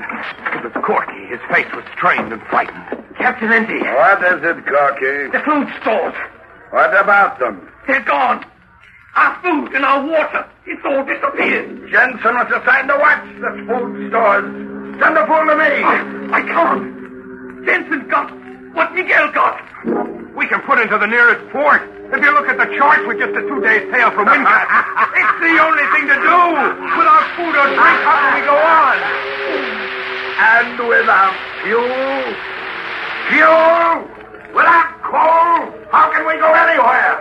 It 0.52 0.64
was 0.64 0.84
Corky. 0.84 1.26
His 1.28 1.40
face 1.50 1.66
was 1.74 1.84
strained 1.96 2.32
and 2.32 2.42
frightened. 2.52 2.84
Captain 3.16 3.48
Henty, 3.48 3.80
What 3.80 4.20
is 4.22 4.42
it, 4.44 4.66
Corky? 4.66 5.30
the 5.32 5.40
food 5.44 5.68
stores, 5.80 6.14
What 6.70 6.94
about 6.96 7.38
them? 7.38 7.68
they're 7.86 8.00
gone. 8.04 8.44
Our 9.16 9.40
food 9.42 9.72
and 9.74 9.84
our 9.84 10.04
water, 10.06 10.44
it's 10.66 10.82
all 10.84 11.02
disappeared. 11.04 11.88
Jensen 11.90 12.34
was 12.36 12.52
assigned 12.52 12.88
to 12.88 12.98
watch 13.00 13.24
the 13.40 13.50
food 13.64 14.10
stores. 14.10 14.44
Send 15.00 15.16
the 15.16 15.24
fool 15.24 15.46
to 15.48 15.56
me. 15.56 15.72
I, 15.80 16.28
I 16.32 16.42
can't. 16.42 17.64
Jensen 17.64 18.08
got 18.08 18.28
what 18.74 18.92
Miguel 18.92 19.32
got. 19.32 19.56
We 20.36 20.46
can 20.46 20.60
put 20.62 20.78
into 20.80 20.98
the 20.98 21.06
nearest 21.06 21.50
port. 21.50 21.80
If 22.06 22.22
you 22.22 22.30
look 22.32 22.46
at 22.46 22.56
the 22.56 22.70
charts, 22.78 23.02
we're 23.06 23.18
just 23.18 23.34
a 23.34 23.42
two 23.42 23.60
days 23.60 23.82
sail 23.90 24.10
from 24.12 24.26
Windcap. 24.30 24.66
it's 25.18 25.36
the 25.42 25.54
only 25.58 25.86
thing 25.90 26.06
to 26.06 26.16
do. 26.22 26.38
Without 26.94 27.26
food 27.34 27.50
or 27.50 27.66
drink, 27.66 27.98
how 28.06 28.16
can 28.22 28.32
we 28.38 28.42
go 28.46 28.54
on? 28.54 28.96
And 30.38 30.78
without 30.86 31.34
fuel? 31.66 32.22
Fuel? 33.34 34.06
Without 34.54 34.90
coal? 35.02 35.74
How 35.90 36.12
can 36.14 36.26
we 36.26 36.34
go 36.38 36.46
anywhere? 36.46 37.18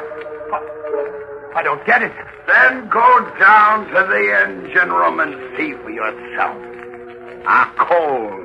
I 1.55 1.61
don't 1.63 1.83
get 1.85 2.03
it. 2.03 2.13
Then 2.45 2.87
go 2.89 3.31
down 3.39 3.87
to 3.87 4.05
the 4.05 4.23
engine 4.45 4.91
room 4.93 5.19
and 5.19 5.33
see 5.57 5.73
for 5.81 5.89
yourself. 5.89 6.61
Our 7.47 7.73
coal. 7.75 8.44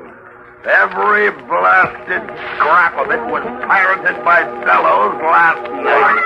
Every 0.61 1.33
blasted 1.49 2.21
scrap 2.53 2.93
of 3.01 3.09
it 3.09 3.23
was 3.33 3.41
pirated 3.65 4.21
by 4.21 4.45
Bellows 4.61 5.17
last 5.17 5.65
night. 5.73 6.21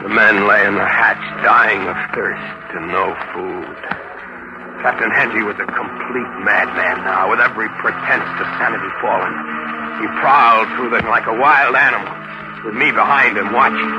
The 0.00 0.08
men 0.08 0.48
lay 0.48 0.64
in 0.64 0.72
the 0.80 0.88
hatch 0.88 1.20
dying 1.44 1.84
of 1.84 1.96
thirst 2.16 2.64
and 2.80 2.88
no 2.88 3.12
food. 3.36 3.76
Captain 4.80 5.12
Henty 5.12 5.44
was 5.44 5.60
a 5.60 5.68
complete 5.68 6.32
madman 6.48 7.04
now, 7.04 7.28
with 7.28 7.44
every 7.44 7.68
pretense 7.84 8.24
to 8.40 8.44
sanity 8.56 8.88
fallen. 9.04 9.34
He 10.00 10.08
prowled 10.24 10.72
through 10.80 10.96
them 10.96 11.12
like 11.12 11.28
a 11.28 11.36
wild 11.36 11.76
animal, 11.76 12.08
with 12.64 12.72
me 12.72 12.88
behind 12.88 13.36
him 13.36 13.52
watching. 13.52 13.92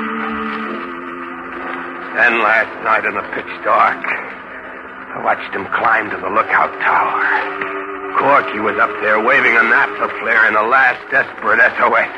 Then 2.18 2.42
last 2.42 2.74
night 2.82 3.06
in 3.06 3.14
the 3.14 3.22
pitch 3.38 3.54
dark, 3.62 4.02
I 4.02 5.22
watched 5.22 5.54
him 5.54 5.62
climb 5.78 6.10
to 6.10 6.16
the 6.18 6.30
lookout 6.34 6.74
tower. 6.82 7.79
Corky 8.18 8.58
was 8.58 8.76
up 8.78 8.90
there 9.00 9.22
waving 9.22 9.54
a 9.54 9.62
naphtha 9.62 10.08
flare 10.18 10.48
in 10.48 10.56
a 10.56 10.66
last 10.66 10.98
desperate 11.10 11.60
SOS. 11.78 12.10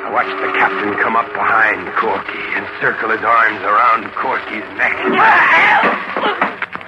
I 0.00 0.08
watched 0.10 0.34
the 0.42 0.50
captain 0.58 0.96
come 0.98 1.14
up 1.14 1.28
behind 1.30 1.86
Corky 2.00 2.42
and 2.58 2.66
circle 2.82 3.14
his 3.14 3.22
arms 3.22 3.60
around 3.62 4.10
Corky's 4.18 4.66
neck. 4.80 4.96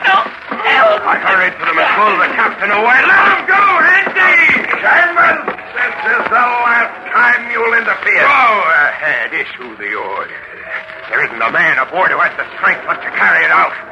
Help! 0.02 0.26
Help! 0.66 1.00
I 1.06 1.16
hurried 1.20 1.54
to 1.54 1.62
them 1.62 1.78
and 1.78 1.90
pulled 1.94 2.18
the 2.18 2.30
captain 2.34 2.70
away. 2.74 2.98
Let 3.06 3.22
him 3.22 3.42
go, 3.46 3.62
Henty! 3.62 4.66
Chambers, 4.82 5.40
this 5.76 5.94
is 6.18 6.24
the 6.26 6.46
last 6.66 6.94
time 7.14 7.46
you'll 7.52 7.76
interfere. 7.78 8.26
Go 8.26 8.50
ahead, 8.90 9.30
issue 9.30 9.76
the 9.78 9.92
order. 9.94 10.40
There 11.12 11.22
isn't 11.28 11.42
a 11.42 11.52
man 11.52 11.78
aboard 11.78 12.10
who 12.10 12.18
has 12.18 12.34
the 12.40 12.48
strength 12.58 12.82
left 12.88 13.04
to 13.04 13.12
carry 13.14 13.44
it 13.44 13.52
out. 13.52 13.91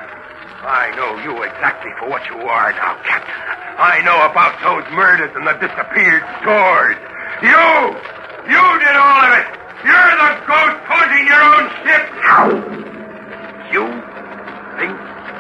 I 0.61 0.93
know 0.93 1.17
you 1.25 1.41
exactly 1.41 1.89
for 1.99 2.09
what 2.13 2.21
you 2.29 2.37
are 2.37 2.73
now, 2.77 3.01
Captain. 3.09 3.33
I 3.81 4.05
know 4.05 4.21
about 4.29 4.61
those 4.61 4.85
murders 4.93 5.33
and 5.33 5.49
the 5.49 5.57
disappeared 5.57 6.21
stores. 6.45 7.01
You! 7.41 7.65
You 8.45 8.65
did 8.85 8.93
all 8.93 9.21
of 9.25 9.33
it! 9.41 9.49
You're 9.89 10.15
the 10.21 10.33
ghost 10.45 10.79
haunting 10.85 11.25
your 11.25 11.41
own 11.41 11.65
ship! 11.81 12.05
You 13.73 13.85
think 14.77 14.93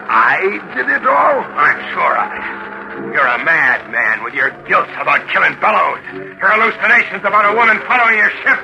I 0.09 0.57
did 0.73 0.89
it 0.89 1.05
all? 1.05 1.45
I'm 1.53 1.81
sure 1.93 2.17
of 2.17 2.31
it. 2.33 3.13
You're 3.13 3.29
a 3.29 3.45
madman 3.45 4.25
with 4.25 4.33
your 4.33 4.49
guilt 4.65 4.89
about 4.97 5.29
killing 5.29 5.53
Bellows. 5.61 6.01
Your 6.17 6.49
hallucinations 6.49 7.29
about 7.29 7.45
a 7.45 7.53
woman 7.53 7.77
following 7.85 8.17
your 8.17 8.33
ship. 8.41 8.61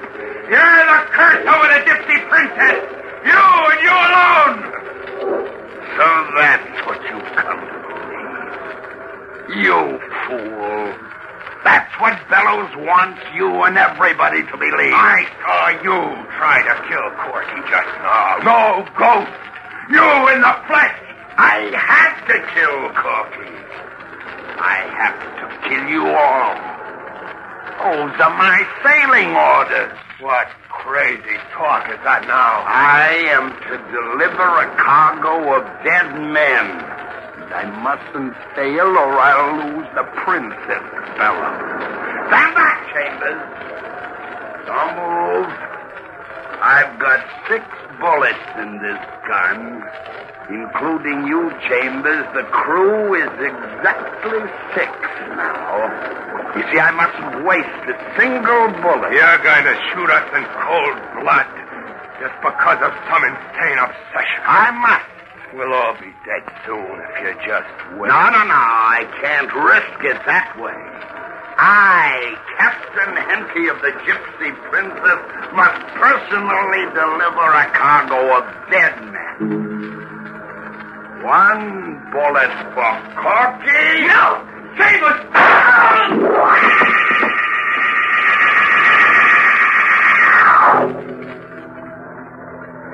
You're 0.49 0.81
the 0.89 0.99
curse 1.13 1.45
over 1.45 1.69
the 1.69 1.81
gypsy 1.85 2.17
princess. 2.33 2.81
You 3.29 3.37
and 3.37 3.81
you 3.85 3.93
alone. 3.93 4.76
So 5.97 6.05
that's 6.37 6.87
what 6.87 7.01
you've 7.09 7.33
come 7.41 7.61
to 7.65 7.79
believe. 7.89 9.65
You 9.65 9.99
fool. 10.29 10.93
That's 11.65 11.89
what 12.01 12.21
Bellows 12.29 12.71
wants 12.77 13.21
you 13.35 13.49
and 13.65 13.79
everybody 13.79 14.45
to 14.45 14.57
believe. 14.57 14.93
I 14.93 15.25
saw 15.41 15.69
you 15.81 15.99
try 16.37 16.61
to 16.63 16.75
kill 16.87 17.11
Corky 17.25 17.61
just 17.73 17.93
now. 18.05 18.45
No 18.45 18.85
ghost. 18.93 19.33
You 19.89 20.29
in 20.37 20.41
the 20.43 20.55
flesh. 20.69 21.01
I 21.39 21.73
had 21.73 22.13
to 22.29 22.37
kill 22.53 22.93
Corky. 22.93 23.57
I 24.61 24.85
have 25.01 25.17
to 25.41 25.69
kill 25.69 25.89
you 25.89 26.07
all. 26.13 26.76
Those 27.77 28.17
are 28.21 28.35
my 28.37 28.67
sailing 28.83 29.37
orders. 29.37 29.93
What 30.21 30.49
crazy 30.71 31.37
talk 31.53 31.85
is 31.93 32.01
that 32.09 32.25
now? 32.25 32.65
I 32.65 33.13
am 33.37 33.53
to 33.53 33.75
deliver 33.93 34.49
a 34.65 34.69
cargo 34.81 35.61
of 35.61 35.63
dead 35.85 36.09
men. 36.33 36.67
And 37.37 37.53
I 37.53 37.69
mustn't 37.85 38.35
fail 38.57 38.97
or 38.97 39.13
I'll 39.21 39.77
lose 39.77 39.87
the 39.93 40.09
Princess 40.25 40.85
Bella. 41.21 41.53
Stand 42.33 42.53
back, 42.57 42.81
Chambers. 42.97 43.45
Don't 44.67 44.97
move. 44.97 45.53
I've 46.65 46.99
got 46.99 47.21
six 47.47 47.63
bullets 48.01 48.47
in 48.57 48.81
this 48.81 48.99
gun, 49.29 49.85
including 50.49 51.29
you, 51.29 51.53
Chambers. 51.69 52.25
The 52.33 52.49
crew 52.51 53.15
is 53.21 53.31
exactly 53.37 54.41
six 54.75 54.96
now. 55.37 56.57
You 56.57 56.63
see, 56.73 56.81
I 56.81 56.91
mustn't 56.93 57.45
waste 57.45 57.85
a 57.89 57.97
single 58.17 58.73
bullet. 58.81 59.13
You're 59.13 59.41
going 59.45 59.65
to 59.69 59.77
shoot 59.93 60.09
us 60.09 60.27
in 60.33 60.45
cold 60.65 60.97
blood 61.21 61.49
just 62.21 62.37
because 62.41 62.81
of 62.81 62.93
some 63.13 63.23
insane 63.29 63.77
obsession. 63.77 64.41
I 64.45 64.73
must. 64.73 65.05
We'll 65.55 65.73
all 65.73 65.95
be 66.01 66.13
dead 66.25 66.45
soon 66.65 67.01
if 67.01 67.13
you 67.23 67.33
just 67.47 67.69
wait. 67.97 68.09
No, 68.09 68.23
no, 68.33 68.43
no. 68.45 68.57
I 68.57 69.05
can't 69.21 69.53
risk 69.53 70.01
it 70.05 70.19
that 70.27 70.53
way. 70.59 70.75
I, 71.59 72.37
Captain 72.59 73.17
Henty 73.17 73.69
of 73.69 73.81
the 73.81 73.93
Gypsy 74.05 74.53
Princess, 74.69 75.23
must 75.57 75.81
personally 75.97 76.85
deliver 76.93 77.49
a 77.53 77.65
cargo 77.73 78.37
of 78.37 78.45
dead 78.71 78.97
men. 79.13 79.57
One 81.25 81.97
bullet 82.13 82.53
for 82.75 82.93
Corky. 83.17 84.07
No! 84.07 84.56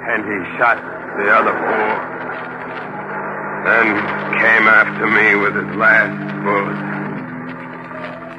And 0.05 0.21
he 0.25 0.39
shot 0.59 0.79
the 1.19 1.27
other 1.31 1.53
four. 1.53 1.95
Then 3.65 3.87
came 4.39 4.67
after 4.69 5.07
me 5.07 5.35
with 5.37 5.55
his 5.57 5.75
last 5.77 6.15
bullet. 6.45 6.79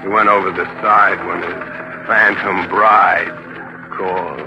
He 0.01 0.07
went 0.07 0.29
over 0.29 0.51
the 0.51 0.65
side 0.81 1.25
when 1.27 1.41
his 1.41 1.53
phantom 2.07 2.67
bride 2.69 3.31
called. 3.91 4.39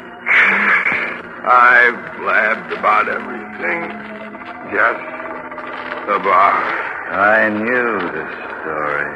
I 1.42 1.90
blabbed 2.18 2.72
about 2.72 3.08
everything. 3.08 3.90
Just 4.72 5.19
about. 6.04 6.90
I 7.10 7.48
knew 7.48 7.98
the 8.14 8.26
story. 8.60 9.14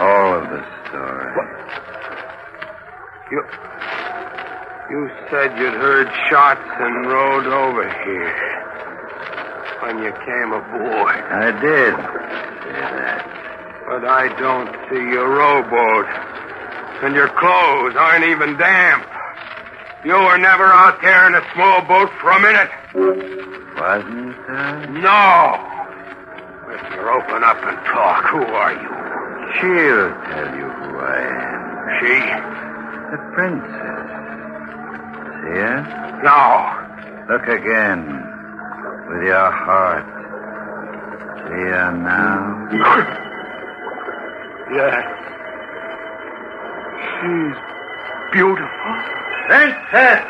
All 0.00 0.34
of 0.38 0.44
the 0.50 0.62
story. 0.88 1.32
You. 3.30 3.42
You 4.90 5.10
said 5.30 5.58
you'd 5.58 5.74
heard 5.74 6.08
shots 6.28 6.60
and 6.78 7.06
rode 7.06 7.46
over 7.46 7.88
here 8.04 8.54
when 9.82 9.98
you 10.04 10.12
came 10.12 10.52
aboard. 10.52 11.16
I 11.16 11.50
did. 11.60 11.94
But 13.86 14.04
I 14.04 14.28
don't 14.38 14.70
see 14.88 15.02
your 15.12 15.28
rowboat. 15.28 16.06
And 17.02 17.14
your 17.14 17.28
clothes 17.28 17.96
aren't 17.98 18.24
even 18.24 18.56
damp. 18.56 19.06
You 20.04 20.14
were 20.14 20.38
never 20.38 20.64
out 20.64 21.00
there 21.02 21.26
in 21.26 21.34
a 21.34 21.42
small 21.54 21.80
boat 21.82 22.10
for 22.20 22.30
a 22.30 22.40
minute. 22.40 23.43
Wasn't 23.84 24.32
I? 24.48 24.86
No. 24.96 25.60
Mister, 26.72 27.04
open 27.12 27.44
up 27.44 27.60
and 27.68 27.76
talk. 27.84 28.24
Who 28.32 28.40
are 28.40 28.72
you? 28.72 28.88
She'll 29.60 30.08
tell 30.24 30.56
you 30.56 30.68
who 30.72 30.88
I 31.04 31.20
am. 31.36 31.64
She? 32.00 32.16
The 33.12 33.20
princess. 33.36 34.08
See 35.36 35.60
her? 35.60 35.84
No. 36.24 36.40
Look 37.28 37.44
again. 37.44 38.00
With 39.10 39.22
your 39.28 39.50
heart. 39.52 40.08
See 41.44 41.68
her 41.68 41.92
now? 41.92 42.64
yes. 44.72 45.04
She's 47.20 47.56
beautiful. 48.32 48.92
Princess! 49.46 50.24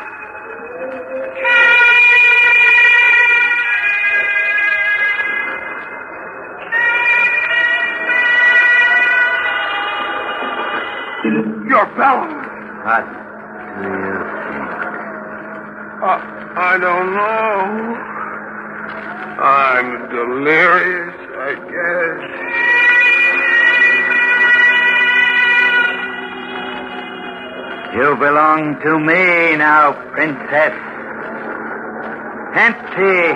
Your 11.63 11.85
bellows. 11.95 12.35
What 12.83 13.05
do 13.79 13.87
you 13.87 14.19
think? 14.43 14.69
Uh, 16.03 16.19
I 16.57 16.77
don't 16.79 17.13
know. 17.15 17.95
I'm 19.41 19.89
delirious, 20.09 21.15
I 21.37 21.55
guess. 21.71 22.21
You 27.95 28.15
belong 28.17 28.79
to 28.83 28.99
me 28.99 29.55
now, 29.55 29.93
princess. 30.11 30.73
Auntie 32.55 33.33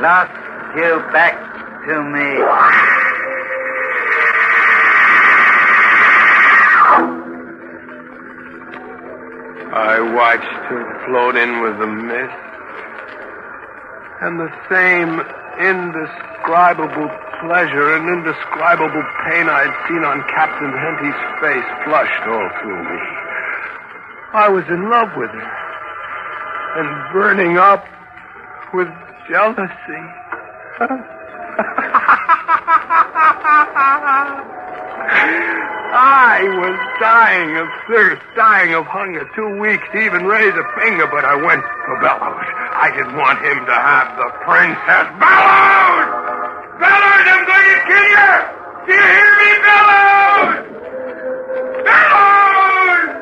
lost 0.00 0.30
you 0.76 1.02
back 1.12 1.34
to 1.86 2.02
me. 2.04 2.91
I 10.12 10.14
watched 10.14 10.44
her 10.68 10.84
float 11.06 11.36
in 11.36 11.62
with 11.62 11.78
the 11.78 11.86
mist. 11.86 12.36
And 14.20 14.38
the 14.38 14.52
same 14.68 15.20
indescribable 15.56 17.08
pleasure 17.40 17.94
and 17.96 18.08
indescribable 18.08 19.04
pain 19.24 19.48
I'd 19.48 19.72
seen 19.88 20.04
on 20.04 20.22
Captain 20.28 20.68
Henty's 20.68 21.16
face 21.40 21.64
flushed 21.84 22.28
all 22.28 22.50
through 22.60 22.84
me. 22.84 23.00
I 24.34 24.48
was 24.50 24.64
in 24.68 24.90
love 24.90 25.16
with 25.16 25.30
her. 25.30 25.50
And 26.76 27.12
burning 27.14 27.56
up 27.56 27.86
with 28.74 28.88
jealousy. 29.28 29.68
I 35.94 36.42
was 36.44 36.78
dying 37.00 37.56
of 37.58 37.68
thirst, 37.86 38.22
dying 38.34 38.72
of 38.72 38.86
hunger, 38.86 39.28
too 39.36 39.60
weak 39.60 39.80
to 39.92 39.98
even 39.98 40.24
raise 40.24 40.54
a 40.54 40.64
finger, 40.80 41.06
but 41.06 41.22
I 41.22 41.36
went 41.36 41.62
for 41.84 42.00
Bellows. 42.00 42.40
I 42.72 42.90
didn't 42.96 43.14
want 43.14 43.38
him 43.44 43.66
to 43.66 43.76
have 43.76 44.16
the 44.16 44.32
princess. 44.40 45.12
Bellows! 45.20 46.08
Bellows, 46.80 47.28
I'm 47.28 47.44
going 47.44 47.68
to 47.68 47.76
kill 47.84 48.08
you! 48.08 48.32
Do 48.88 48.92
you 48.96 49.04
hear 49.04 49.36
me, 49.36 49.52
Bellows? 49.68 50.64
Bellows! 51.84 53.12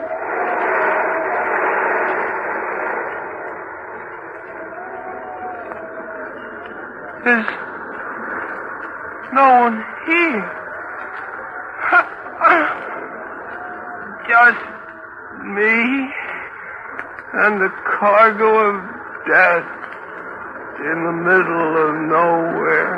There's 7.25 7.51
no 9.35 9.47
one 9.59 9.83
here. 10.07 10.61
Just 14.31 14.63
me 15.55 16.11
and 17.33 17.61
the 17.61 17.71
cargo 17.99 18.49
of 18.71 18.77
death 19.27 19.67
in 20.81 21.05
the 21.05 21.13
middle 21.13 21.77
of 21.77 21.95
nowhere. 22.09 22.97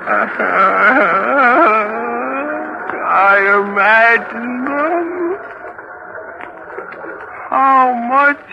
I 3.10 3.38
imagine 3.60 4.64
them. 4.64 5.08
How 7.50 7.92
much 8.08 8.46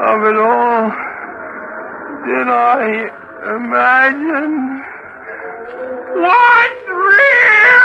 of 0.00 0.24
it 0.24 0.36
all 0.36 0.90
did 2.26 2.48
I 2.48 3.08
imagine? 3.54 4.82
What's 6.18 6.88
real? 6.88 7.77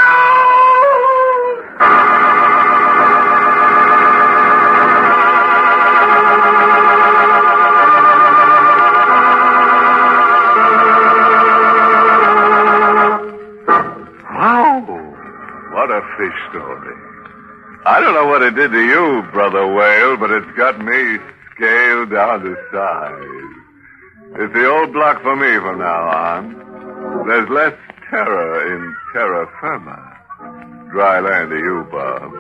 Fish 16.18 16.40
story. 16.50 16.96
I 17.86 18.00
don't 18.00 18.14
know 18.14 18.28
what 18.28 18.42
it 18.44 18.56
did 18.56 18.72
to 18.72 18.84
you, 18.84 19.24
Brother 19.32 19.68
Whale, 19.68 20.18
but 20.18 20.32
it's 20.32 20.58
got 20.58 20.80
me 20.80 21.20
scaled 21.56 22.12
down 22.12 22.42
to 22.42 22.56
size. 22.72 23.54
It's 24.40 24.54
the 24.54 24.66
old 24.70 24.94
block 24.94 25.22
for 25.22 25.36
me 25.36 25.60
from 25.60 25.80
now 25.80 26.10
on. 26.10 27.28
There's 27.28 27.50
less 27.50 27.74
terror 28.10 28.74
in 28.74 28.96
terra 29.12 29.48
firma. 29.60 30.90
Dry 30.92 31.20
land 31.20 31.50
to 31.50 31.58
you, 31.58 31.88
Bob. 31.92 32.32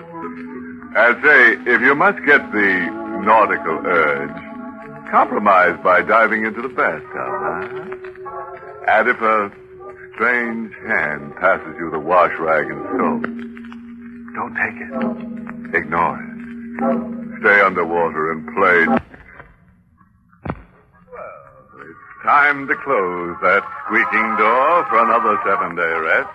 And 0.95 1.23
say, 1.23 1.73
if 1.73 1.81
you 1.81 1.95
must 1.95 2.23
get 2.25 2.51
the 2.51 2.89
nautical 3.23 3.81
urge, 3.85 5.09
compromise 5.11 5.77
by 5.83 6.01
diving 6.01 6.45
into 6.45 6.61
the 6.61 6.69
bathtub, 6.69 7.07
huh? 7.13 7.67
And 8.87 9.09
if 9.09 9.21
a 9.21 9.51
strange 10.15 10.73
hand 10.87 11.35
passes 11.35 11.75
you 11.77 11.89
the 11.91 11.99
wash 11.99 12.31
rag 12.39 12.69
and 12.69 12.83
soap, 12.97 13.52
don't 14.33 14.55
take 14.55 14.75
it. 14.81 15.75
Ignore 15.75 16.19
it. 16.21 17.39
Stay 17.41 17.61
underwater 17.61 18.31
and 18.31 18.47
play. 18.55 18.87
Well, 18.87 18.99
it's 21.81 22.23
time 22.23 22.67
to 22.67 22.75
close 22.75 23.35
that 23.41 23.63
squeaking 23.85 24.35
door 24.37 24.85
for 24.89 25.03
another 25.03 25.39
seven 25.45 25.75
day 25.75 25.93
rest. 25.93 26.29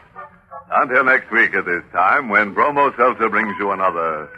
Until 0.71 1.05
next 1.05 1.33
week 1.33 1.55
at 1.55 1.65
this 1.65 1.83
time, 1.93 2.29
when 2.29 2.53
Bromo 2.53 2.95
Seltzer 2.97 3.29
brings 3.31 3.57
you 3.59 3.71
another 3.73 4.29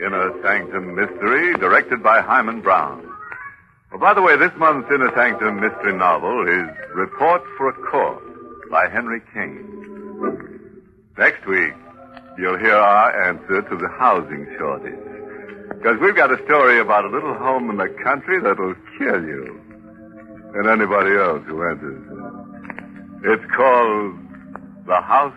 Inner 0.00 0.32
Sanctum 0.42 0.94
Mystery, 0.94 1.54
directed 1.54 2.02
by 2.02 2.20
Himan 2.20 2.62
Brown. 2.62 3.06
Well, 3.90 4.00
by 4.00 4.14
the 4.14 4.22
way, 4.22 4.36
this 4.36 4.50
month's 4.56 4.90
Inner 4.90 5.12
Sanctum 5.14 5.60
Mystery 5.60 5.96
novel 5.96 6.48
is 6.48 6.68
Report 6.94 7.42
for 7.56 7.68
a 7.68 7.72
Corpse 7.74 8.24
by 8.70 8.88
Henry 8.88 9.20
Kane. 9.32 10.82
Next 11.16 11.46
week, 11.46 11.74
you'll 12.38 12.58
hear 12.58 12.74
our 12.74 13.28
answer 13.28 13.62
to 13.62 13.76
the 13.76 13.88
housing 13.88 14.46
shortage. 14.58 14.98
Because 15.68 15.98
we've 16.00 16.16
got 16.16 16.32
a 16.32 16.42
story 16.44 16.78
about 16.80 17.04
a 17.04 17.08
little 17.08 17.34
home 17.34 17.70
in 17.70 17.76
the 17.76 17.88
country 18.02 18.40
that'll 18.40 18.74
kill 18.98 19.22
you 19.22 19.60
and 20.54 20.68
anybody 20.68 21.16
else 21.16 21.42
who 21.46 21.62
enters. 21.62 22.02
It's 23.24 23.44
called 23.56 24.18
The 24.86 25.00
House 25.00 25.34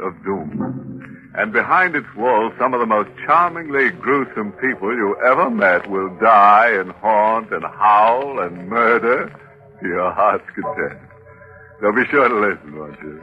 of 0.00 0.14
Doom. 0.24 1.32
And 1.34 1.52
behind 1.52 1.94
its 1.94 2.06
walls, 2.16 2.52
some 2.58 2.74
of 2.74 2.80
the 2.80 2.86
most 2.86 3.10
charmingly 3.24 3.90
gruesome 3.90 4.52
people 4.52 4.94
you 4.94 5.16
ever 5.24 5.48
met 5.48 5.88
will 5.88 6.08
die 6.18 6.70
and 6.72 6.92
haunt 6.92 7.52
and 7.52 7.64
howl 7.64 8.40
and 8.40 8.68
murder 8.68 9.28
to 9.80 9.86
your 9.86 10.12
heart's 10.12 10.44
content. 10.54 11.00
So 11.80 11.92
be 11.92 12.04
sure 12.10 12.28
to 12.28 12.34
listen, 12.34 12.76
won't 12.76 13.00
you? 13.00 13.22